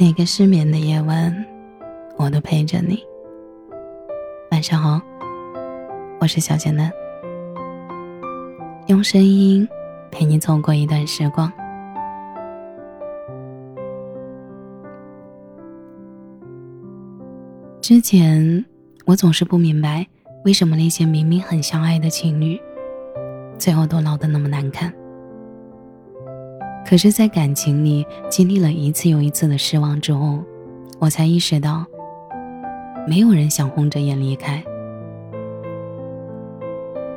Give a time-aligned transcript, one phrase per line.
[0.00, 1.44] 每个失眠的夜晚，
[2.16, 3.02] 我都陪着你。
[4.52, 5.00] 晚上好，
[6.20, 6.88] 我是小简单，
[8.86, 9.68] 用声音
[10.12, 11.52] 陪你走过一段时光。
[17.80, 18.64] 之前
[19.04, 20.06] 我总是不明白，
[20.44, 22.56] 为什么那些明明很相爱的情侣，
[23.58, 24.94] 最后都闹得那么难看。
[26.88, 30.42] 可是，在感情里经历了一次又一次的失望之后，
[30.98, 31.84] 我才意识到，
[33.06, 34.64] 没有人想红着眼离开。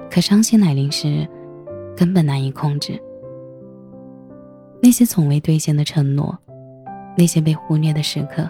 [0.10, 1.26] 可伤心来临时，
[1.96, 3.02] 根本难以控制。
[4.82, 6.38] 那些从未兑现的承诺，
[7.18, 8.50] 那些被忽略的时刻，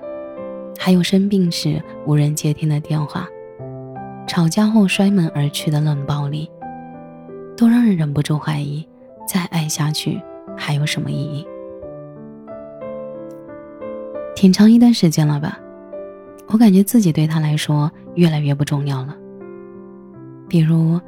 [0.79, 3.27] 还有生病时无人接听的电话，
[4.26, 6.49] 吵架后摔门而去的冷暴力，
[7.55, 8.84] 都让人忍不住怀疑，
[9.27, 10.20] 再爱下去。
[10.58, 11.48] 还有什么意义？
[14.35, 15.60] 挺长一段时间了吧，
[16.48, 19.16] 我感觉自己对他来说越来越不重要了。
[20.48, 20.99] 比如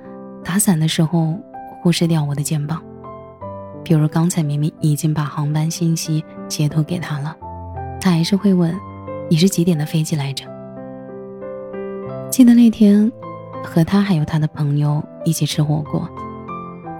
[0.44, 1.39] 打伞的时候
[1.81, 2.81] 忽视掉我的肩膀，
[3.83, 7.35] 比如刚才明明已经把航班信息截图给他了，
[8.00, 8.73] 他还是会问
[9.30, 10.45] 你是几点的飞机来着。
[12.30, 13.11] 记得那天
[13.63, 16.07] 和他还有他的朋友一起吃火锅，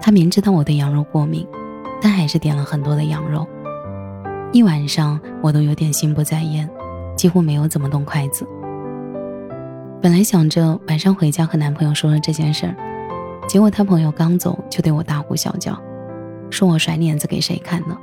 [0.00, 1.46] 他明知道我对羊肉过敏。
[2.00, 3.46] 但还是点了很多的羊肉，
[4.52, 6.68] 一晚上我都有点心不在焉，
[7.16, 8.46] 几乎没有怎么动筷子。
[10.02, 12.76] 本来想着晚上回家和男朋友说了这件事儿，
[13.48, 15.80] 结果他朋友刚走就对我大呼小叫，
[16.50, 17.96] 说我甩脸子给谁看呢？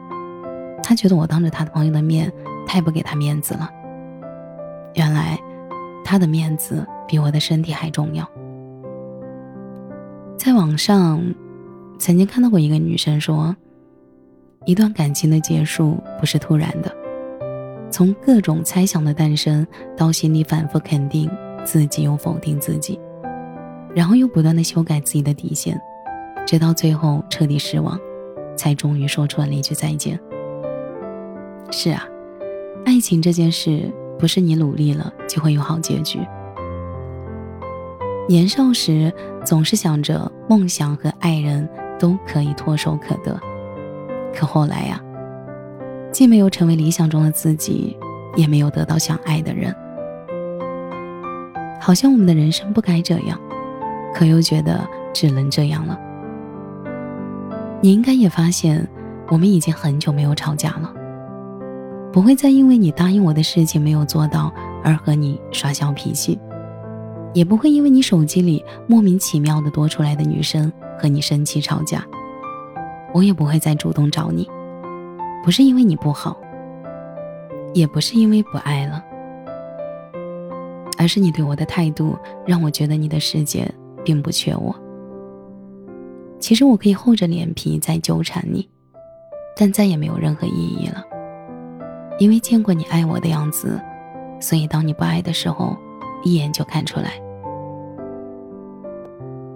[0.81, 2.31] 他觉得我当着他的朋友的面
[2.65, 3.69] 太不给他面子了。
[4.95, 5.39] 原来
[6.03, 8.27] 他的面子比我的身体还重要。
[10.37, 11.23] 在网上
[11.99, 13.55] 曾经看到过一个女生说。
[14.65, 16.95] 一段感情的结束不是突然的，
[17.89, 19.65] 从各种猜想的诞生
[19.97, 21.29] 到心里反复肯定
[21.65, 22.99] 自己又否定自己，
[23.95, 25.81] 然后又不断的修改自己的底线，
[26.45, 27.99] 直到最后彻底失望，
[28.55, 30.19] 才终于说出了那句再见。
[31.71, 32.05] 是啊，
[32.85, 36.19] 爱情这件事不是你努力了就会有好结局。
[38.29, 39.11] 年少时
[39.43, 41.67] 总是想着梦想和爱人
[41.97, 43.39] 都可以唾手可得。
[44.33, 45.01] 可后来呀，
[46.11, 47.97] 既没有成为理想中的自己，
[48.35, 49.75] 也没有得到想爱的人，
[51.79, 53.39] 好像我们的人生不该这样，
[54.13, 55.99] 可又觉得只能这样了。
[57.81, 58.87] 你应该也发现，
[59.29, 60.93] 我们已经很久没有吵架了，
[62.11, 64.53] 不会再因为你答应我的事情没有做到
[64.83, 66.39] 而和你耍小脾气，
[67.33, 72.05] 也不会因为你手机里莫名其妙的多出来的女生和你生气吵架。
[73.13, 74.49] 我也不会再主动找你，
[75.43, 76.37] 不是因为你不好，
[77.73, 79.03] 也不是因为不爱了，
[80.97, 83.69] 而是你对我的态度让我觉得你的世界
[84.03, 84.73] 并不缺我。
[86.39, 88.67] 其实我可以厚着脸皮再纠缠你，
[89.55, 91.03] 但再也没有任何意义了，
[92.17, 93.79] 因为见过你爱我的样子，
[94.39, 95.75] 所以当你不爱的时候，
[96.23, 97.11] 一眼就看出来。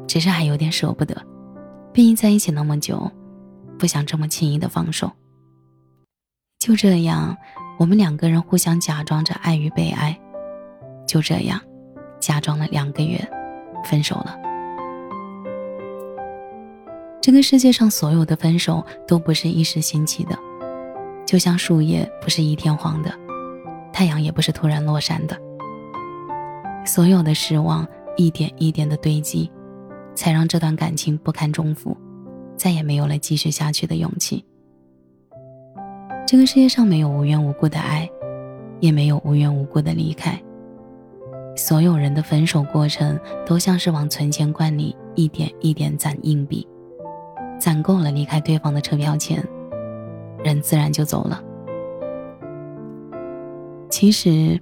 [0.08, 1.16] 只是还有点舍不得，
[1.92, 3.10] 毕竟在一起那么久。
[3.78, 5.12] 不想这么轻易的放手。
[6.60, 7.36] 就这样，
[7.78, 10.20] 我们两个人互相假装着爱与被爱，
[11.08, 11.62] 就这样，
[12.20, 13.20] 假装了两个月，
[13.84, 14.36] 分手了。
[17.22, 20.38] 这个世界上所有的分手都不是一时兴起的，
[21.26, 23.12] 就像树叶不是一天黄的，
[23.92, 25.40] 太阳也不是突然落山的。
[26.86, 29.52] 所有的失望一点一点的堆积，
[30.16, 31.98] 才让这段感情不堪重负。
[32.66, 34.44] 再也没有了继续下去的勇气。
[36.26, 38.10] 这个世界上没有无缘无故的爱，
[38.80, 40.36] 也没有无缘无故的离开。
[41.56, 46.68] 所有人的分手过程都像是往存钱罐里一点一点攒硬币，
[47.60, 49.48] 攒够了离开对方的车票钱，
[50.44, 51.40] 人自然就走了。
[53.92, 54.60] 其实，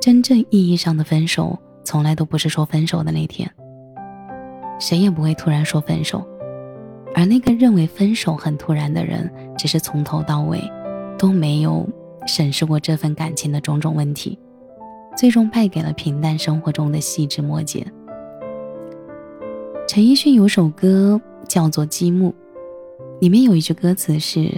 [0.00, 3.46] 真正意义上的分手，从来都不是说分手的那天。
[4.80, 6.26] 谁也不会突然说分手。
[7.14, 10.60] 而那个认为分手很突然的人，只是从头到尾
[11.18, 11.86] 都没有
[12.26, 14.38] 审视过这份感情的种种问题，
[15.16, 17.86] 最终败给了平淡生活中的细枝末节。
[19.86, 22.30] 陈奕迅有首歌叫做《积木》，
[23.20, 24.48] 里面有一句歌词是：“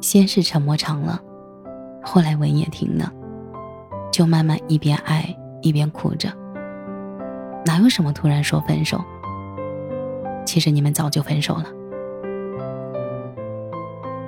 [0.00, 1.20] 先是沉默长了，
[2.02, 3.12] 后来吻也停了，
[4.12, 6.28] 就慢慢一边爱一边哭着。
[7.66, 9.02] 哪有什么突然说分手？”
[10.44, 11.64] 其实你们早就分手了。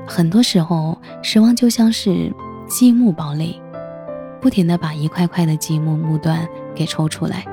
[0.06, 2.32] 很多时候，失望就像是
[2.66, 3.60] 积木堡垒，
[4.40, 7.44] 不停的把一块块的积木木段给抽出来，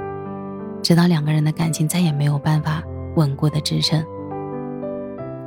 [0.82, 2.84] 直到两个人的感情再也没有办法
[3.16, 4.06] 稳固的支撑，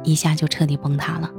[0.03, 1.31] 一下就彻底崩塌了。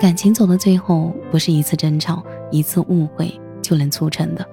[0.00, 2.22] 感情走到最后，不是一次争吵、
[2.52, 4.46] 一次误会就能促成的。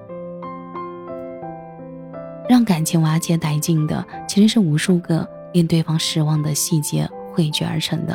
[2.48, 5.26] 让感情瓦解殆尽的，其实是无数个
[5.56, 8.14] 令对方失望的细节汇聚而成的。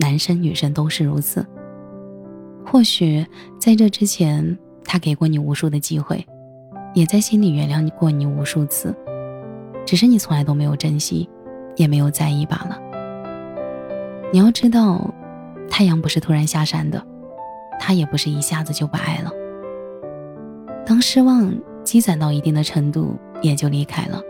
[0.00, 1.46] 男生女生都是如此。
[2.66, 3.24] 或许
[3.60, 6.26] 在这之前，他给过你无数的机会，
[6.94, 8.92] 也在心里原谅过你无数次，
[9.86, 11.30] 只是你从来都没有珍惜，
[11.76, 12.76] 也没有在意罢了。
[14.32, 15.14] 你要知道，
[15.70, 17.00] 太阳不是突然下山的，
[17.78, 19.30] 他也不是一下子就不爱了。
[20.84, 23.16] 当失望积攒到一定的程度。
[23.40, 24.20] 也就离开了。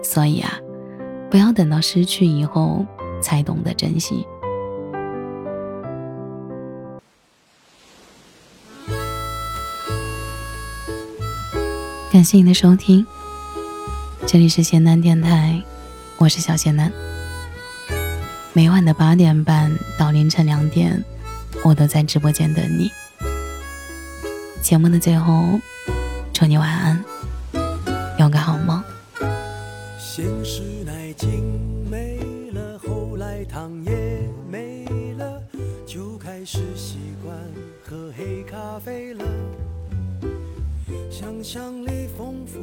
[0.00, 0.52] 所以啊，
[1.30, 2.84] 不要等到失去以后
[3.20, 4.26] 才懂得珍惜。
[12.12, 13.04] 感谢你的收听，
[14.24, 15.60] 这里是咸男电台，
[16.16, 16.92] 我是小咸男。
[18.52, 21.04] 每晚的八点半到凌晨两点，
[21.64, 22.88] 我都在直播间等你。
[24.62, 25.58] 节目的最后，
[26.32, 27.04] 祝你晚安。
[38.84, 39.24] 飞了。
[41.10, 42.60] 想象力丰富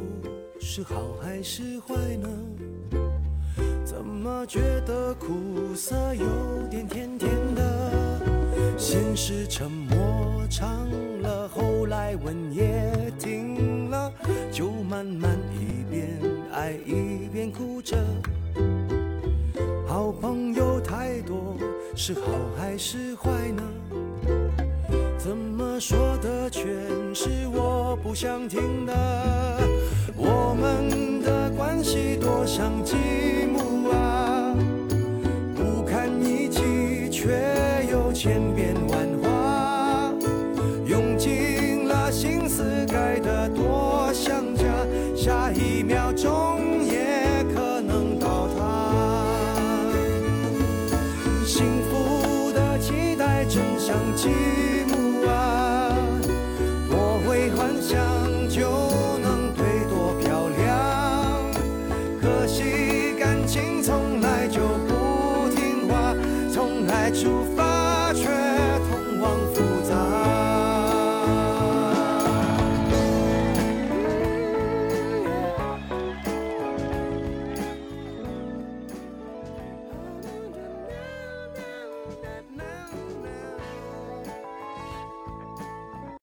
[0.59, 2.29] 是好还是坏呢？
[3.83, 8.21] 怎么觉得苦涩有点甜甜的？
[8.77, 10.87] 先是沉默长
[11.21, 14.13] 了，后来吻也停了，
[14.51, 16.19] 就慢慢一边
[16.53, 17.97] 爱一边哭着。
[19.87, 21.57] 好朋友太多，
[21.95, 22.21] 是好
[22.55, 23.63] 还是坏呢？
[25.31, 26.65] 怎么说的全
[27.15, 28.93] 是我不想听的？
[30.17, 32.97] 我们的关系多像积
[33.49, 34.53] 木啊，
[35.55, 37.29] 不堪一击却。
[37.89, 38.50] 又牵